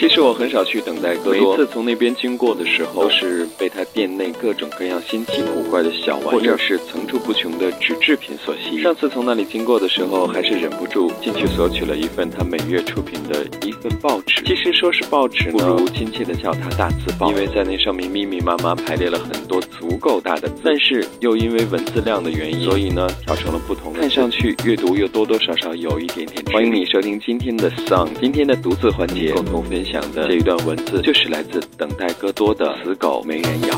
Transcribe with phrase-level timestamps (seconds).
[0.00, 8.82] 其实我很少去等待哥多，每一次从那边经过的时候，都是被他店内各种各样新奇古怪的小玩意，或者是层出不穷的纸制品所吸引。
[8.82, 14.42] 上次从那里经过的时候，还是忍不住进去索取了一份他每月出品的一份报纸。
[14.46, 26.42] 其实说是报纸，不如亲切的叫它大字报，因为在那上面密密麻麻排列了很多足够大的字，但是又因为文字量的原因，所以呢调成了不同的，看上去阅读又多多少少有一点点。
[26.54, 33.74] 欢迎你收听今天的 Song，今天的读字环节，共同分享讲的这一段文字就是来自等待戈多的《死狗没人咬》。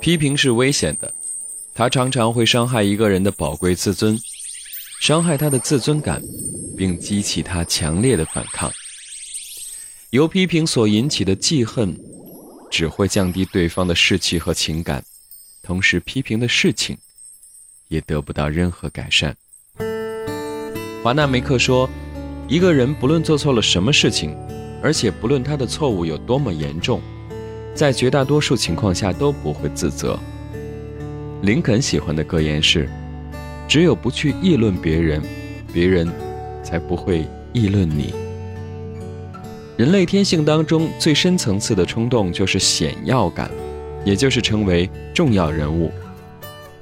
[0.00, 1.14] 批评是危险的，
[1.72, 4.18] 它常常会伤害一个人的宝贵自尊，
[5.00, 6.20] 伤害他的自尊感，
[6.76, 8.68] 并激起他强烈的反抗。
[10.10, 11.96] 由批评所引起的记恨，
[12.68, 15.04] 只会降低对方的士气和情感，
[15.62, 16.98] 同时批评的事情
[17.90, 19.36] 也得不到任何改善。
[21.02, 21.86] 华纳梅克说
[22.48, 24.34] ：“一个人不论做错了什么事情，
[24.82, 27.00] 而且不论他的错误有多么严重。”
[27.72, 30.18] 在绝大多数情况下都不会自责。
[31.42, 32.90] 林肯喜欢的格言是
[33.68, 35.22] ：“只有不去议论别人，
[35.72, 36.06] 别人
[36.64, 38.12] 才不会议论你。”
[39.78, 43.50] 人类天性当中最深层次的冲动就是显要感，
[44.04, 45.90] 也就是成为重要人物。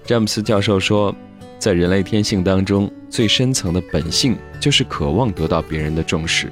[0.08, 1.14] 詹姆斯教授说，
[1.58, 6.50] 在人类天性当中最深层的本性就是渴望得到别人的重视。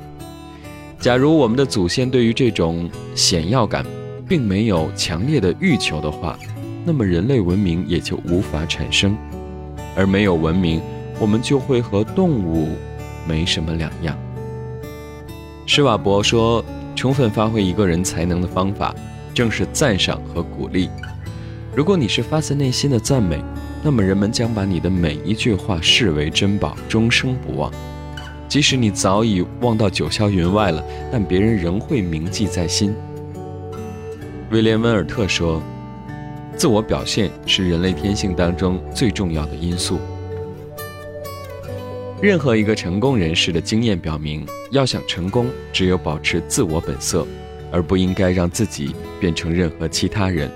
[1.01, 3.83] 假如我们的祖先对于这种显要感，
[4.29, 6.39] 并没有强烈的欲求的话，
[6.85, 9.17] 那么人类文明也就无法产生，
[9.97, 10.83] 而没有文明，
[11.19, 12.77] 我们就会和动物
[13.27, 14.15] 没什么两样。
[15.65, 16.63] 施瓦伯说
[16.95, 18.95] ：“充分发挥一个人才能的方法，
[19.33, 20.91] 正是赞赏和鼓励。
[21.77, 23.39] 如果你是发自内心的赞美，
[23.83, 27.71] 那么人们将把你的每一句话视为珍宝，终生不忘。
[28.49, 30.83] 即使你早已忘到九霄云外了，
[31.13, 32.95] 但别人仍会铭记在心。”
[34.51, 35.63] 威廉·温尔特说
[36.57, 39.99] ：“自我表现是人类天性当中最重要的因素。
[42.23, 47.27] 任何一个成功人士的经验表明，要想成功，只有保持自我本色，
[47.71, 50.51] 而不应该让自己变成任何其他人。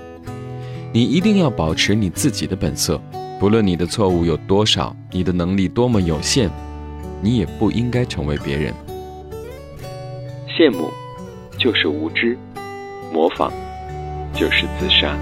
[0.92, 3.00] 你一定要保持你自己的本色，
[3.38, 6.50] 不论你的错误有多少，你的能力多么有限，
[7.22, 8.74] 你也不应该成为别人。
[10.48, 10.90] 羡慕
[11.56, 12.36] 就是无知，
[13.12, 13.52] 模仿。”
[14.32, 15.14] 就是自杀。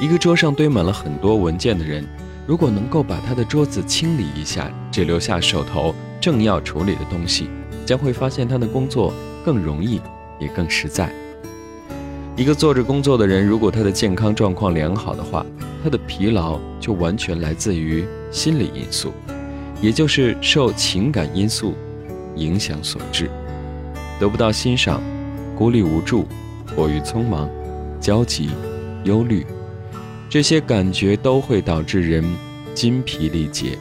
[0.00, 2.06] 一个桌上堆满了很多文件的人，
[2.48, 7.50] 如果能够把他的桌子清理一下，只留下手头正要处理的东西，
[7.84, 9.12] 将会发现他的工作
[9.44, 10.00] 更容易，
[10.40, 11.12] 也更实在。
[12.36, 15.44] 一个坐着工作的人，如果他的健康状况良好的话，
[15.84, 19.12] 他的疲劳就完全来自于心理因素，
[19.82, 21.74] 也就是受情感因素
[22.34, 23.28] 影响所致。
[24.18, 25.02] 得不到欣赏，
[25.54, 26.26] 孤立无助，
[26.74, 27.46] 过于匆忙，
[28.00, 28.48] 焦急，
[29.04, 29.46] 忧虑，
[30.30, 32.22] 这些感觉都会导致人
[32.74, 33.78] 筋疲力竭。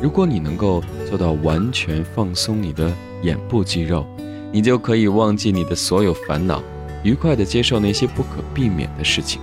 [0.00, 4.06] 如果你能够做到完全放松你的眼部肌肉，
[4.52, 6.62] 你就可以忘记你的所有烦恼。
[7.02, 9.40] 愉快地接受那些不可避免的事情。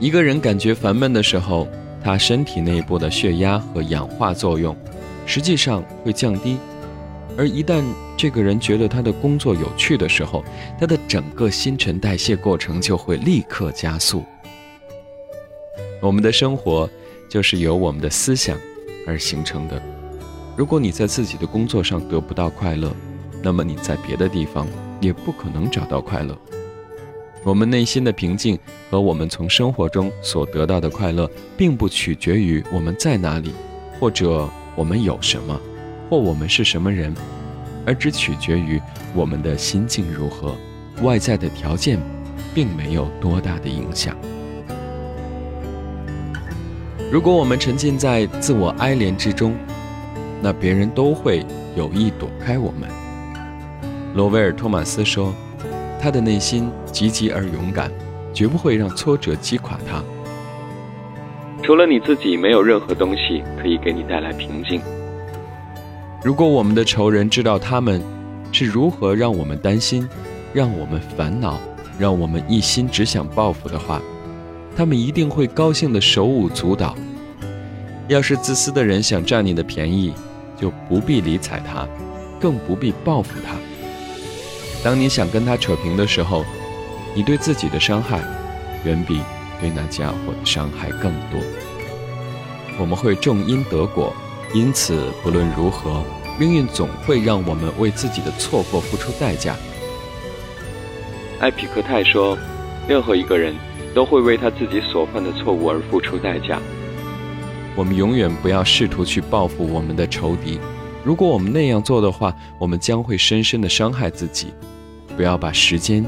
[0.00, 1.68] 一个人感觉烦闷的时候，
[2.02, 4.74] 他身体内部的血压和氧化作用
[5.26, 6.56] 实际上会降低；
[7.36, 7.84] 而一旦
[8.16, 10.44] 这个人觉得他的工作有趣的时候，
[10.80, 14.24] 他的整个新陈代谢过程就会立刻加速。
[16.00, 16.88] 我们的生活
[17.28, 18.56] 就是由我们的思想
[19.06, 19.80] 而形成的。
[20.56, 22.90] 如果你在自己的工作上得不到快乐，
[23.42, 24.66] 那么你在别的地方
[25.00, 26.36] 也不可能找到快乐。
[27.44, 28.58] 我们内心的平静
[28.90, 33.52] 和我们从生活中所得到的快乐，并不取决于我们在哪里，
[34.00, 35.60] 或者我们有什么，
[36.08, 37.14] 或我们是什么人，
[37.84, 38.80] 而只取决于
[39.14, 40.54] 我们的心境如何。
[41.02, 41.98] 外在的条件，
[42.54, 44.16] 并没有多大的影响。
[47.12, 49.54] 如果我们沉浸在自我哀怜之中，
[50.42, 51.44] 那别人都会
[51.76, 52.88] 有意躲开我们。
[54.14, 55.34] 罗威尔·托马斯说
[56.00, 57.92] ：“他的内心积极而勇敢，
[58.32, 60.02] 绝不会让挫折击垮他。
[61.62, 64.80] 除了你自己，没有任何东西可以给你带来平静。
[66.26, 68.02] 如果我们的仇人知道他们
[68.50, 70.08] 是如何让我们担心、
[70.52, 71.56] 让我们烦恼、
[72.00, 74.02] 让我们一心只想报复的话，
[74.76, 76.96] 他们一定会高兴的手舞足蹈。
[78.08, 80.12] 要是自私的人想占你的便宜，
[80.60, 81.86] 就不必理睬他，
[82.40, 83.54] 更不必报复他。
[84.82, 86.44] 当你想跟他扯平的时候，
[87.14, 88.20] 你对自己的伤害，
[88.84, 89.20] 远比
[89.60, 91.40] 对那家伙的伤害更多。
[92.80, 94.12] 我们会种因得果，
[94.56, 96.02] 因此不论如何，
[96.40, 99.54] 命运总会让我们为自己的错过付出代价。
[101.38, 102.38] 艾皮克泰说
[102.88, 103.54] ：“任何一个人
[103.94, 106.58] 都会为他自己所犯的错误而付出代价。
[107.74, 110.58] 我们永远不要试图去报复我们的仇敌。
[111.04, 114.54] 如果我们那样做的话，我们将会深深的伤害自己。
[115.18, 116.02] 不要把时间。”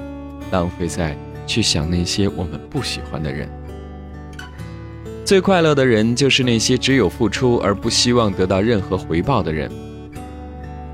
[0.50, 1.14] 浪费在
[1.46, 3.46] 去想那些我们不喜欢的人。
[5.28, 9.70] 最快乐的人就是那些只有付出而不希望得到任何回报的人。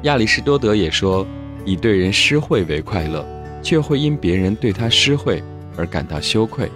[0.03, 1.25] 亚里士多德也说
[1.65, 3.25] ：“以对人施惠为快乐，
[3.63, 5.41] 却会因别人对他施惠
[5.77, 6.69] 而感到羞愧，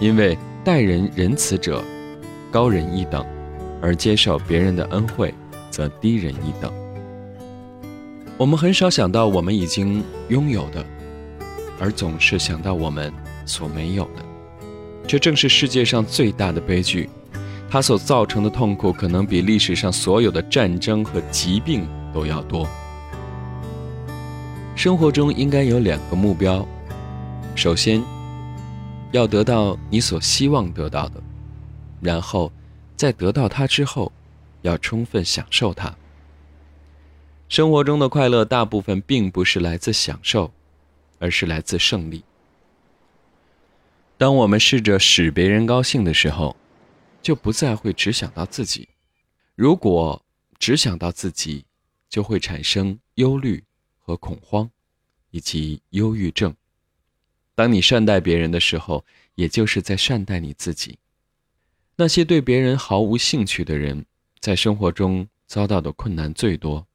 [0.00, 1.82] 因为待人仁慈者
[2.50, 3.24] 高人一等，
[3.80, 5.32] 而接受别人的恩惠
[5.70, 6.70] 则低人一等。”
[8.36, 10.84] 我们很少想到我们已经拥有的。
[11.80, 13.10] 而总是想到我们
[13.46, 14.22] 所没有的，
[15.06, 17.08] 这正是世界上最大的悲剧。
[17.70, 22.66] 它所造成的痛苦，可能比历史上所有的战争和疾病都要多。
[24.74, 26.66] 生活中应该有两个目标：
[27.54, 28.02] 首先，
[29.12, 31.20] 要得到你所希望得到的；
[32.00, 32.52] 然后，
[32.96, 34.12] 在得到它之后，
[34.62, 35.94] 要充分享受它。
[37.48, 40.52] 生活中的快乐，大部分并不是来自享受。
[41.18, 42.22] 而是来自胜利。
[44.18, 46.56] 当我们试着使别人高兴的时候，
[47.20, 48.88] 就不再会只想到自己。
[49.54, 50.24] 如果
[50.58, 51.66] 只想到自己，
[52.08, 53.62] 就会产生忧虑
[53.98, 54.70] 和恐慌，
[55.30, 56.54] 以及忧郁症。
[57.54, 59.04] 当你善待别人的时候，
[59.34, 60.98] 也就是在善待你自己。
[61.96, 64.06] 那些对别人毫无兴趣的人，
[64.40, 66.86] 在生活中遭到的困难最多，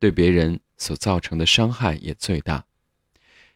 [0.00, 2.64] 对别人所造成的伤害也最大。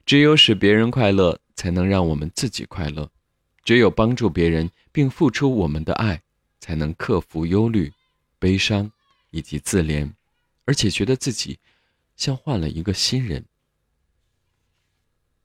[0.04, 3.06] 只有使别人快乐，才能让我们自己快乐；
[3.62, 6.20] 只有帮助别人并付出我们的爱，
[6.58, 7.92] 才能克服忧虑、
[8.40, 8.90] 悲伤
[9.30, 10.10] 以及自怜，
[10.64, 11.60] 而且觉得自己
[12.16, 13.44] 像换了一个新人。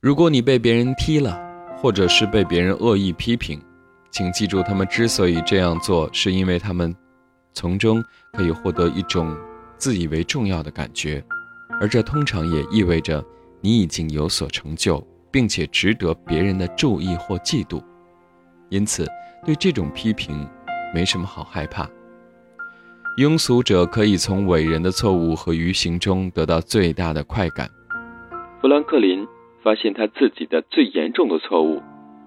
[0.00, 1.38] 如果你被别人踢了，
[1.76, 3.62] 或者是被别人恶意批评，
[4.10, 6.92] 请记住，他们之所以这样做，是因为他们
[7.54, 9.38] 从中可以获得一种
[9.78, 11.24] 自以为重要的感觉，
[11.80, 13.24] 而这通常也意味着。
[13.60, 17.82] 你已经有所成就，并且值得别人的注意或嫉妒，
[18.68, 19.06] 因此
[19.44, 20.48] 对这种批评
[20.94, 21.88] 没什么好害怕。
[23.18, 27.68] 庸俗者可以从伟人的错误和愚行中得到最大的快感。
[28.60, 29.26] 富兰克林
[29.62, 31.82] 发现他自己的最严重的错误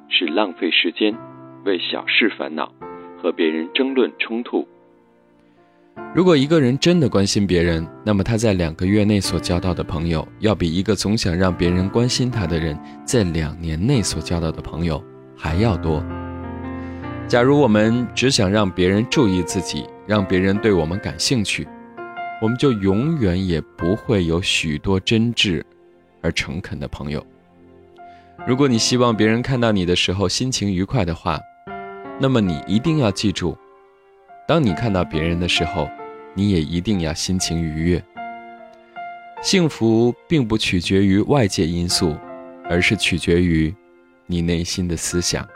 [0.09, 1.17] 是浪费时间，
[1.65, 2.73] 为小事烦恼，
[3.21, 4.67] 和别人争论冲突。
[6.13, 15.01] 如果一个人真的关心别人，那么他在两个月内所交到的朋友，要比一个总想让别人关心他的人在两年内所交到的朋友
[15.37, 16.03] 还要多。
[17.29, 21.65] 假如我们只想让别人注意自己，让别人对我们感兴趣，
[22.41, 25.63] 我们就永远也不会有许多真挚
[26.21, 27.25] 而诚恳的朋友。
[28.45, 31.39] 如果你希望别人看到你的时候心情愉快的话，
[32.19, 33.57] 那么你一定要记住。
[34.45, 35.87] 当你看到别人的时候，
[36.33, 38.03] 你也一定要心情愉悦。
[39.41, 42.15] 幸福并不取决于外界因素，
[42.69, 43.73] 而是取决于
[44.25, 45.47] 你内心的思想。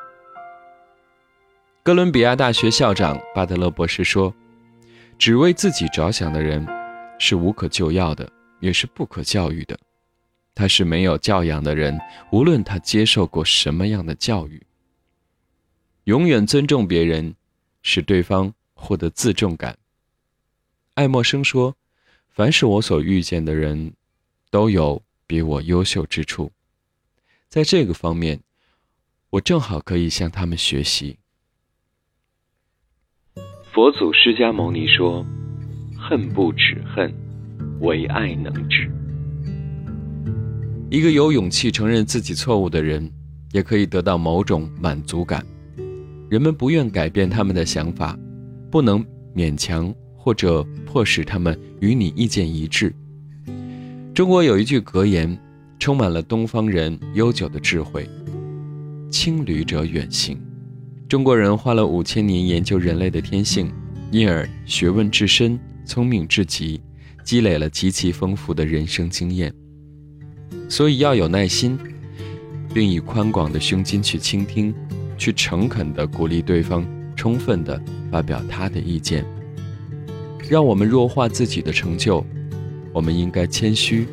[1.83, 4.33] 哥伦比亚大学校长巴德勒博士说
[5.19, 6.65] ：“只为自己着想的人，
[7.19, 8.27] 是无可救药的，
[8.59, 9.77] 也是不可教育的。
[10.55, 11.99] 他是没有教养的人，
[12.31, 14.61] 无论他接受过什么样的教育。
[16.05, 17.35] 永远尊重别人，
[17.81, 19.75] 使对方。”获得自重感。
[20.95, 21.75] 爱默生说
[22.31, 23.91] ：“凡是我所遇见的人，
[24.49, 26.53] 都有比我优秀之处，
[27.49, 28.39] 在这个方面，
[29.31, 31.17] 我正好可以向他们学习。”
[33.73, 35.25] 佛祖释迦牟尼说
[35.99, 37.13] ：“恨不止恨，
[37.81, 38.89] 唯爱能止。”
[40.89, 43.11] 一个有勇气承认自己错误的人，
[43.51, 45.45] 也可以得到某种满足感。
[46.29, 48.17] 人们不愿改变他们的想法。
[48.71, 49.93] 不能勉强
[50.25, 52.91] 或者迫使他们与你意见一致。
[54.11, 55.37] 中国有一句格言，
[55.77, 58.09] 充满了东方人悠久的智慧
[59.11, 60.35] ：“轻旅者远行。”
[61.07, 63.71] 中国人花了五千年研究人类的天性，
[64.09, 66.81] 因而学问至深，聪明至极，
[67.23, 69.53] 积累了极其丰富的人生经验。
[70.67, 71.77] 所以要有耐心，
[72.73, 74.73] 并以宽广的胸襟去倾听，
[75.19, 76.83] 去诚恳地鼓励对方。
[77.15, 77.79] 充分地
[78.11, 79.23] 发表他的意见。
[80.49, 82.23] 让我们弱化自己的成就，
[82.93, 84.07] 我们应该谦虚，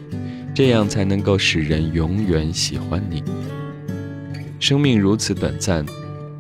[0.55, 3.23] 这样才能够使人永远喜欢你。
[4.59, 5.85] 生命如此短暂，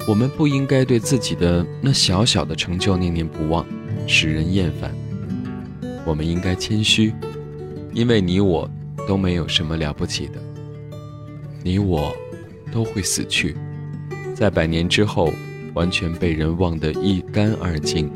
[0.08, 3.66] 我们不应该对自己的那小小的成就念念不忘，
[4.06, 4.94] 使人厌烦。
[6.06, 7.12] 我们应该谦虚，
[7.92, 8.68] 因为你我
[9.06, 10.34] 都没有什么了不起的。
[11.62, 12.14] 你我
[12.72, 13.56] 都会死去，
[14.34, 15.32] 在百年之后，
[15.74, 18.10] 完全被人忘得一干二净。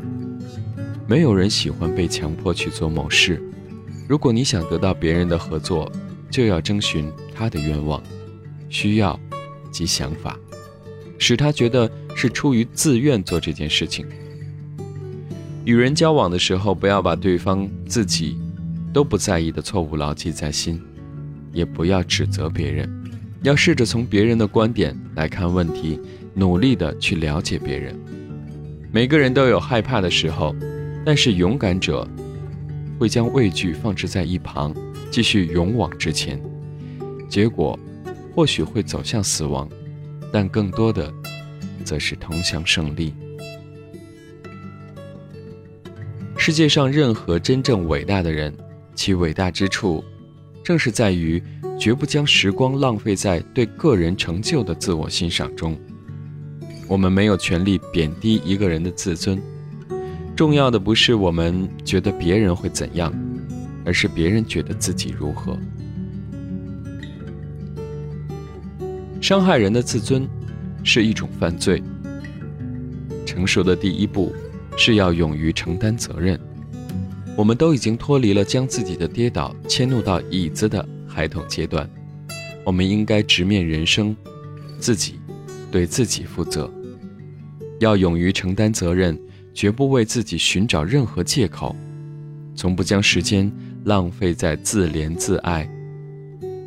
[1.09, 3.41] 没有人喜欢被强迫去做某事。
[4.09, 5.91] 如果你想得到别人的合作，
[6.31, 8.03] 就要征询他的愿望、
[8.69, 9.19] 需要
[9.71, 10.37] 及想法，
[11.17, 14.05] 使他觉得是出于自愿做这件事情。
[15.65, 18.37] 与人交往的时候，不要把对方自己
[18.93, 20.81] 都不在意的错误牢记在心，
[21.53, 22.89] 也不要指责别人，
[23.43, 26.01] 要试着从别人的观点来看问题，
[26.35, 27.97] 努力的去了解别人。
[28.91, 30.53] 每个人都有害怕的时候。
[31.07, 32.05] 但是勇敢者
[32.99, 34.75] 会将畏惧放置在一旁，
[35.09, 36.43] 继续勇往直前。
[37.29, 37.79] 结果
[38.35, 39.69] 或许会走向死亡，
[40.33, 41.15] 但更多的
[41.85, 43.15] 则是通向胜利。
[46.37, 48.53] 世界上任何真正伟大的人，
[48.97, 50.03] 其伟大之处，
[50.65, 51.41] 正是在于
[51.79, 55.79] 绝不将时光浪费在对个人成就的自我欣赏中。
[56.89, 59.41] 我们没有权利贬低一个人的自尊。
[60.37, 63.11] 重要的不是我们觉得别人会怎样，
[63.87, 65.59] 而是别人觉得自己如何。
[69.19, 70.29] 伤害人的自尊
[70.85, 71.83] 是一种犯罪。
[73.25, 74.31] 成熟的第一步
[74.77, 76.39] 是要勇于承担责任。
[77.35, 81.89] 我们都已经脱离了将自己的跌倒迁怒到椅子的孩童阶段，
[82.63, 84.15] 我们应该直面人生，
[84.79, 85.19] 自己
[85.71, 86.71] 对自己负责，
[87.81, 89.19] 要勇于承担责任。
[89.57, 91.75] 绝不为自己寻找任何借口，
[92.55, 93.51] 从不将时间
[93.85, 95.67] 浪费在自怜自爱。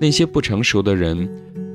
[0.01, 1.29] 那些不成熟的人，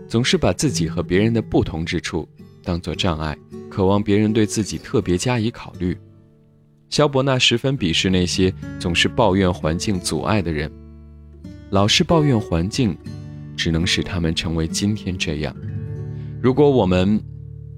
[0.09, 2.28] 总是把自己和别人的不同之处
[2.64, 3.38] 当作障碍，
[3.71, 5.97] 渴望别人对自己特别加以考虑。
[6.90, 10.68] 萧伯纳十分鄙视那些总是抱怨环境阻碍的人，
[11.71, 12.99] 老是抱怨环境，
[13.56, 15.54] 只能使他们成为今天这样。
[16.42, 17.23] 如果我们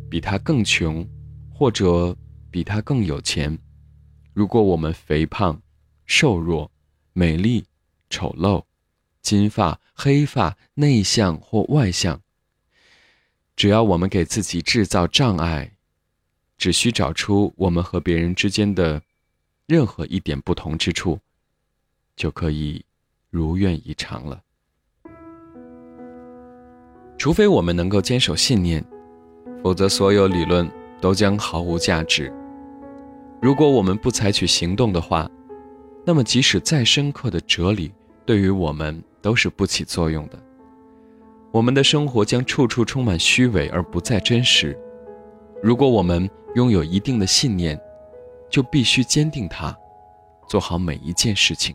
[0.08, 1.06] 比他更穷，
[1.52, 2.16] 或者……
[2.56, 3.58] 比他更有钱。
[4.32, 5.60] 如果我们肥胖、
[6.06, 6.72] 瘦弱、
[7.12, 7.66] 美丽、
[8.08, 8.64] 丑陋、
[9.20, 12.18] 金发、黑发、内向或外向，
[13.56, 15.70] 只要我们给自己制造障碍，
[16.56, 19.02] 只需找出我们和别人之间的
[19.66, 21.20] 任何一点不同之处，
[22.16, 22.82] 就可以
[23.28, 24.42] 如愿以偿了。
[27.18, 28.82] 除非我们能够坚守信念，
[29.62, 30.66] 否则所有理论
[31.02, 32.32] 都将毫无价值。
[33.40, 35.28] 如果我们不采取行动的话，
[36.04, 37.92] 那么即使再深刻的哲理，
[38.24, 40.38] 对于我们都是不起作用的。
[41.52, 44.76] 我们的生活将处处充满虚伪而不再真实。
[45.62, 47.78] 如果我们拥有一定的信念，
[48.50, 49.76] 就必须坚定它，
[50.48, 51.74] 做好每一件事情。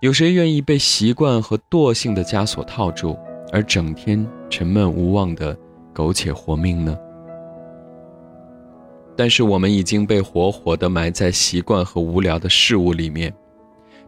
[0.00, 3.18] 有谁愿意被习惯和惰性的枷锁套住，
[3.52, 5.56] 而整天沉闷无望的
[5.92, 6.96] 苟且活命呢？
[9.16, 13.32] 但是我们已经被活活地埋在习惯和无聊的事物里面，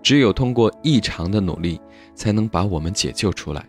[0.02, 1.80] 只有通过异常的努力，
[2.14, 3.64] 才能把我们解救出来。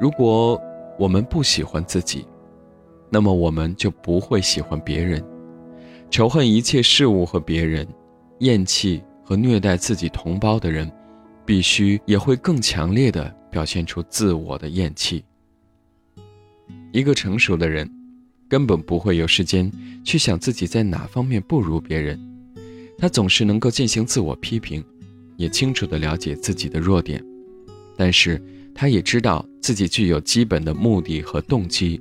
[0.00, 0.58] 如果
[0.98, 2.26] 我们不喜欢自己，
[3.10, 5.22] 那么我们就不会喜欢别人，
[6.10, 7.86] 仇恨一切事物和别人，
[8.38, 10.90] 厌弃和虐待自己同胞的人，
[11.44, 15.22] 必须也会更强烈地表现出自我的厌弃。
[16.90, 18.01] 一个成熟的人。
[18.52, 19.72] 根本不会有时间
[20.04, 22.20] 去想自己在哪方面不如别人，
[22.98, 24.84] 他总是能够进行自我批评，
[25.38, 27.24] 也清楚地了解自己的弱点，
[27.96, 28.38] 但是
[28.74, 31.98] 他也知道自己具有基本的目的和动机，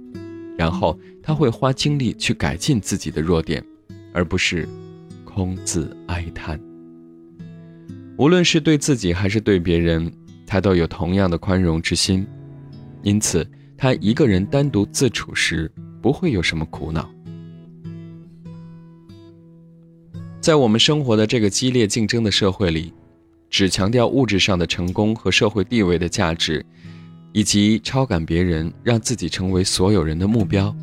[0.57, 3.63] 然后他会花精力去改进自己的弱点，
[4.11, 4.67] 而不是
[5.23, 6.59] 空自哀叹。
[8.17, 10.11] 无论是对自己还是对别人，
[10.45, 12.27] 他都有同样的宽容之心，
[13.03, 15.71] 因此他一个人单独自处时。
[16.01, 17.09] 不会有什么苦恼。
[20.39, 22.91] 在我们生活的这个激烈竞争的社会里，
[23.49, 26.65] 只强调物质上的成功和社会地位的价值，
[27.31, 30.75] 以及超赶别人，让自己成为所有人的目标，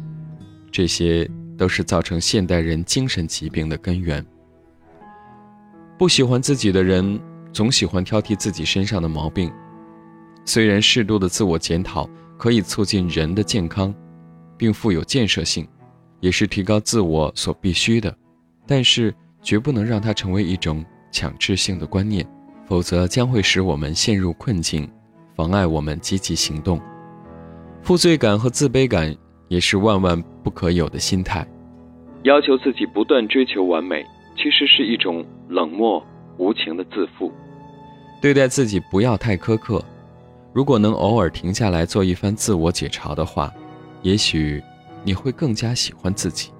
[0.70, 4.24] 这些都是造成现代人精神疾病的根源。
[5.98, 7.18] 不喜欢自己的人，
[7.52, 9.50] 总喜欢挑剔自己身上的毛病。
[10.44, 12.08] 虽然适度的自我检讨
[12.38, 13.92] 可以促进人的健康。
[14.58, 15.66] 并富有建设性，
[16.20, 18.14] 也是提高自我所必须的，
[18.66, 22.26] 但是绝不能让它成为一种强制性的观念，
[22.66, 24.90] 否则将会使我们陷入困境，
[25.36, 26.78] 妨碍我们积极行动。
[27.80, 31.46] 负罪感和自卑感也是万万不可有的心态。
[32.24, 34.04] 要求自己不断追求完美，
[34.36, 36.04] 其实是一种冷漠
[36.36, 37.32] 无情的自负。
[38.20, 39.82] 对待自己不要太苛刻。
[40.52, 43.54] 如果能偶尔停下来做一番自我解嘲的话，
[44.02, 44.62] 也许
[45.04, 46.50] 你会更加喜欢自己。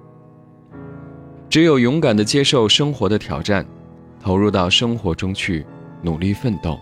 [1.49, 3.65] 只有勇敢地接受生活的挑战，
[4.19, 5.65] 投入到生活中去
[6.01, 6.77] 努力奋斗，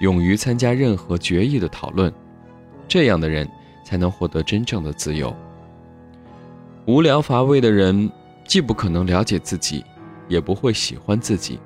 [0.00, 2.12] 勇于参加任何决议的讨论，
[2.86, 3.48] 这样的人
[3.84, 5.34] 才能获得真正的自由。
[6.86, 8.10] 无聊乏味的人，
[8.46, 9.84] 既不可能了解自己，
[10.28, 11.58] 也不会喜欢自己，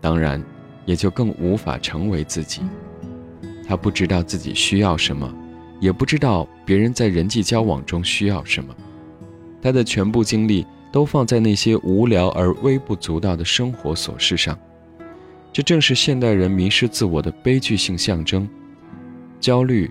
[0.00, 0.42] 当然，
[0.86, 2.62] 也就更无法成为自己。
[3.66, 5.32] 他不知道自己需要什么，
[5.80, 8.74] 也不知道别人在人际交往中需要什么。
[9.60, 14.58] 他的全部精力都放在那些无聊而微不足道的生活琐事上，
[15.52, 18.48] 这正是现代人迷失自我的悲剧性象征。
[19.40, 19.90] 焦虑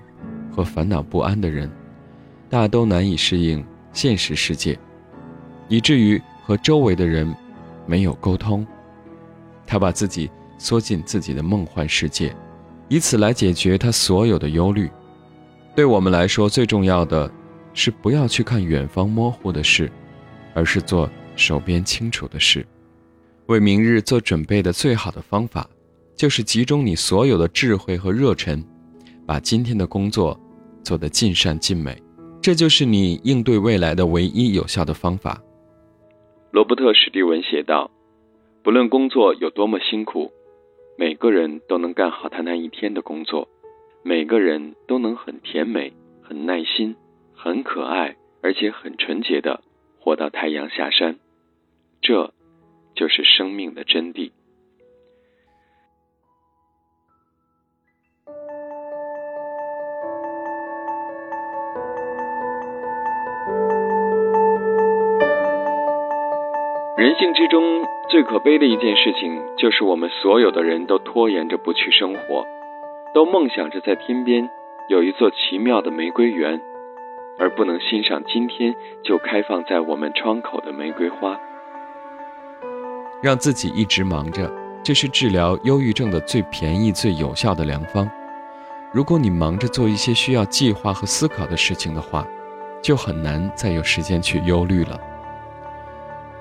[0.51, 1.69] 和烦恼不安的人，
[2.49, 3.63] 大都难以适应。
[3.93, 4.77] 现实世界，
[5.67, 7.35] 以至于和周围的人
[7.87, 8.65] 没有沟通。
[9.65, 10.29] 他把自己
[10.59, 12.31] 缩进自己的梦幻世界，
[12.89, 14.87] 以此来解决他所有的忧虑。
[15.77, 17.31] 对我们来说，最重要的
[17.75, 19.91] 是不要去看远方模糊的事，
[20.55, 22.65] 而是做手边清楚的事。
[23.45, 25.69] 为明日做准备的最好的方法，
[26.15, 28.65] 就是集中你所有的智慧和热忱，
[29.27, 30.35] 把今天的工作
[30.83, 31.95] 做得尽善尽美。
[32.41, 35.39] 这就是你应对未来的唯一有效的方法。
[36.49, 37.91] 罗伯特·史蒂文写道
[38.65, 40.31] ：“不论工作有多么辛苦，
[40.97, 43.47] 每个人都能干好他那一天的工作，
[44.07, 45.91] 每个人都能很甜美、
[46.23, 46.95] 很耐心、
[47.35, 49.59] 很可爱，而且很纯洁的
[49.99, 51.17] 活到太阳下山。
[52.01, 52.33] 这，
[52.95, 54.31] 就是生命的真谛。”
[66.97, 72.47] 人性之中最可悲的一件事情，就是我们所有的人都拖延着不去生活，
[73.17, 74.47] 都梦想着在天边
[74.89, 76.61] 有一座奇妙的玫瑰园，
[77.39, 81.35] 而不能欣赏今天就开放在我们窗口的玫瑰花。
[83.19, 84.47] 让自己一直忙着，
[84.83, 88.07] 这是治疗忧郁症的最便宜、最有效的良方。
[88.93, 92.23] 如果你忙着做一些需要计划和思考的事情的话，
[92.83, 94.95] 就很难再有时间去忧虑了。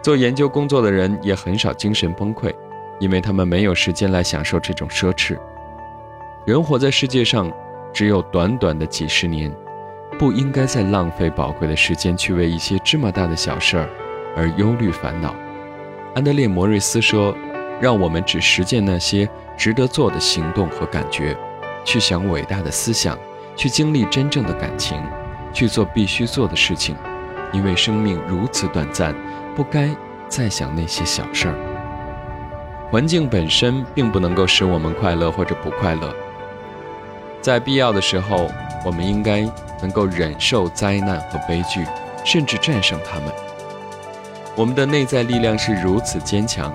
[0.02, 2.54] 做研究工作的人也很少精神崩溃，
[3.00, 5.38] 因为他们没有时间来享受这种奢侈。
[6.46, 7.52] 人活在世界上，
[7.92, 9.52] 只有短短的几十年，
[10.16, 13.88] 不应该再浪费宝贵的时间去为一些芝麻大的小事儿
[14.36, 15.34] 而忧虑烦恼。
[16.14, 17.36] 安德烈·摩瑞斯说
[17.82, 21.36] ：“让我们只实践那些值得做的行动和感觉，
[21.84, 23.18] 去想伟大的思想，
[23.56, 25.02] 去经历真正的感情，
[25.52, 26.94] 去做必须做的事情，
[27.52, 29.12] 因为生命如此短暂。”
[29.56, 29.88] 不该
[30.28, 31.54] 再想那些小事儿。
[32.88, 36.14] 环境本身并不能够使我们快乐或者不快乐，
[37.46, 38.50] 在必要的时候，
[38.84, 39.48] 我们应该
[39.80, 41.86] 能够忍受灾难和悲剧，
[42.24, 43.32] 甚至战胜它们。
[44.56, 46.72] 我们的内在力量是如此坚强，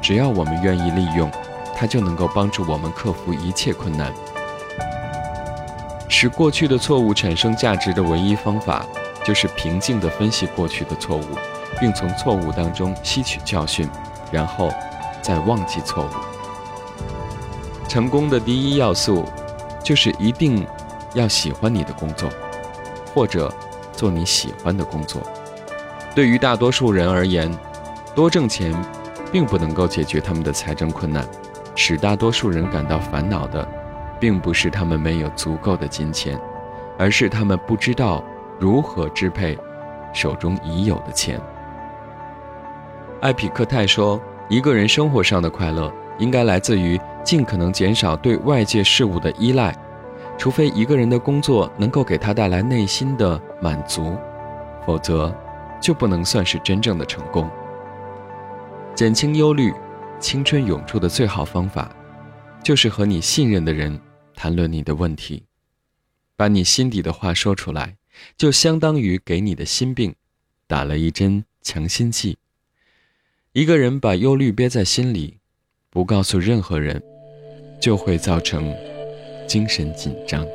[0.00, 1.28] 只要我们愿意利用，
[1.76, 4.12] 它就能够帮助我们克服一切困难。
[6.08, 8.86] 使过去的错误产生价值的唯一方法，
[9.24, 11.24] 就是平静地分析过去的错误。
[11.80, 13.88] 并从错误当中吸取教训，
[14.30, 14.72] 然后
[15.20, 16.08] 再忘记错误。
[17.88, 19.24] 成功的第一要素
[19.88, 20.66] 就是一定
[21.14, 22.28] 要喜欢你的工作，
[23.14, 23.50] 或者
[23.90, 25.22] 做你喜欢的工作。
[26.14, 27.50] 对于大多数人而言，
[28.14, 28.76] 多挣钱
[29.32, 31.26] 并不能够解决他们的财政困难。
[31.74, 33.66] 使大多数人感到烦恼的，
[34.20, 36.38] 并不是他们没有足够的金钱，
[36.98, 38.22] 而是他们不知道
[38.58, 39.56] 如何支配
[40.12, 41.40] 手中已有的钱。
[43.22, 44.20] 艾匹克泰说
[44.50, 49.76] ：“一个人生活上的快乐，应该来自于尽可能减少对外界事物的依赖，
[50.36, 54.16] 除非一个人的工作能够给他带来内心的满足，
[54.86, 55.34] 否则
[55.80, 57.48] 就不能算是真正的成功。
[58.94, 59.72] 减轻忧虑、
[60.18, 61.94] 青春永驻的最好方法，
[62.62, 64.00] 就是和你信任的人
[64.34, 65.44] 谈论你的问题，
[66.36, 67.96] 把你心底的话说出来，
[68.36, 70.14] 就相当于给你的心病
[70.66, 72.38] 打了一针强心剂。”
[73.54, 75.37] 一个人把忧虑憋在心里，
[75.98, 77.02] 不告诉任何人，
[77.80, 78.72] 就会造成
[79.48, 80.46] 精神紧张。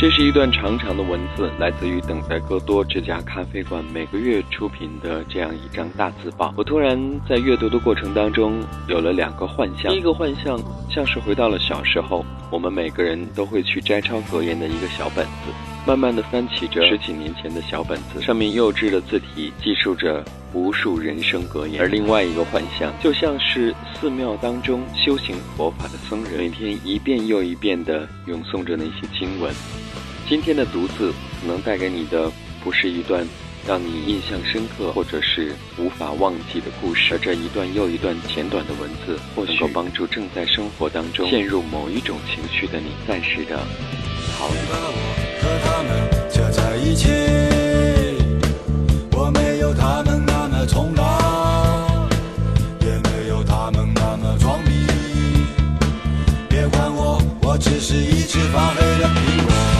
[0.00, 6.54] 这是一段长长的文字，来自于等待戈多这家咖啡馆每个月出品的这样一张大字报。
[6.56, 6.96] 我突然
[7.28, 10.56] 在阅读的过程当中有了两个幻象，第一个幻象
[10.88, 15.50] 像是回到了小时候，我们每个人都会去摘抄格言的一个小本子，
[15.84, 21.82] 慢慢的翻起着十几年前的小本子，上面幼稚的字体记述着无数人生格言。
[21.82, 29.52] 而另外一个幻象，就像是寺庙当中修行佛法的僧人，每天一遍又一遍的咏诵着那些经文。
[30.28, 31.10] 今天的独自
[31.40, 32.30] 可能带给你的
[32.62, 33.26] 不是一段
[33.66, 43.56] 让你印象深刻或者是无法忘记的故事，而这一段又一段简短的文字，或许能够帮助正在生活当中陷入某一种情绪的你暂时的
[44.36, 44.54] 逃离。
[45.40, 45.90] 和他们
[46.30, 47.08] 扯在一起，
[49.12, 52.08] 我没有他们那么冲浪，
[52.80, 54.70] 也没有他们那么装逼。
[56.50, 59.77] 别管我，我只是一只发黑的苹果。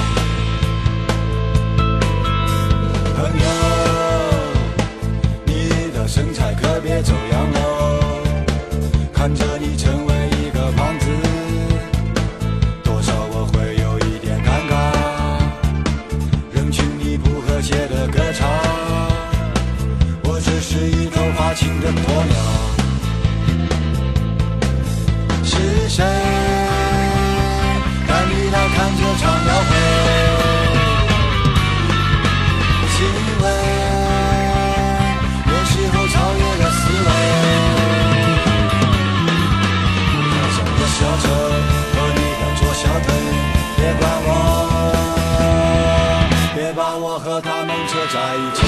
[46.78, 48.62] 把我和他们扯在一起。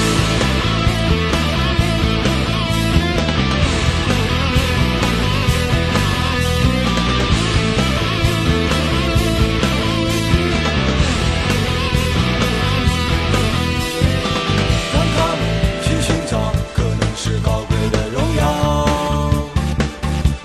[14.92, 15.40] 让他们
[15.84, 18.84] 去寻找可能是高贵的荣耀。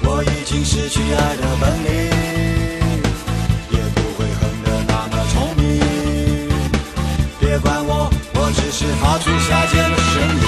[0.04, 1.55] 我已经失去爱的
[8.78, 10.44] 是发出下贱的声音。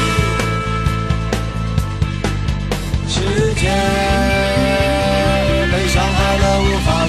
[3.07, 3.21] 世
[3.53, 3.69] 界
[5.71, 7.06] 被伤害了，无法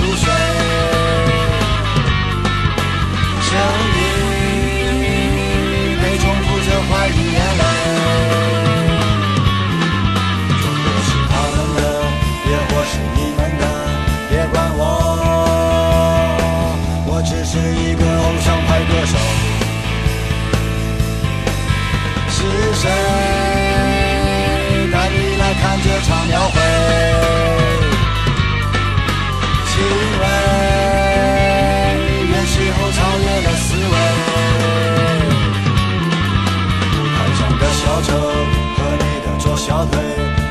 [39.79, 40.01] 的左小腿，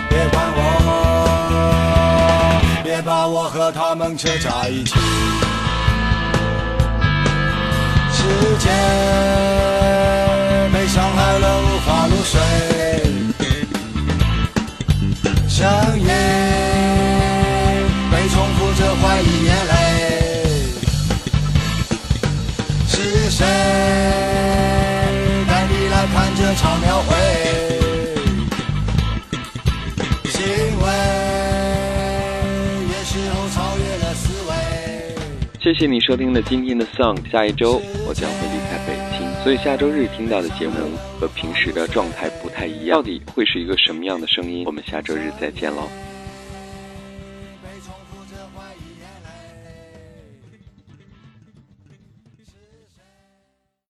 [0.10, 0.62] 别管我，
[2.84, 4.94] 别把我和他们扯在一起。
[8.14, 8.24] 世
[8.60, 8.70] 界
[10.72, 12.40] 被伤害了，无法入睡。
[15.50, 15.68] 声
[16.00, 16.08] 音
[18.12, 19.74] 被重复着怀疑眼泪。
[22.88, 23.46] 是谁
[25.48, 27.87] 带你来看这场庙会？
[35.68, 40.76] 谢谢你收听了今天的 Song，下一周我将会离开北京，所以下周日听到的节目
[41.20, 44.64] 和平时的状态不太一样，到底会是一个什么样的声音？
[44.66, 45.90] 我们下周日再见喽。